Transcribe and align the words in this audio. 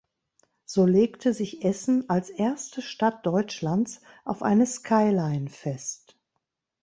So 0.65 0.87
legte 0.87 1.31
sich 1.31 1.63
Essen 1.63 2.09
als 2.09 2.31
erste 2.31 2.81
Stadt 2.81 3.23
Deutschlands 3.23 4.01
auf 4.25 4.41
eine 4.41 4.65
Skyline 4.65 5.47
fest. 5.47 6.17